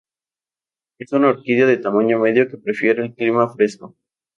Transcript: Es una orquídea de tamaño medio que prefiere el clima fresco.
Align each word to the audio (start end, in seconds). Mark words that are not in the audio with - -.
Es 0.99 1.11
una 1.13 1.29
orquídea 1.29 1.67
de 1.67 1.77
tamaño 1.77 2.17
medio 2.17 2.49
que 2.49 2.57
prefiere 2.57 3.03
el 3.05 3.13
clima 3.13 3.47
fresco. 3.53 3.95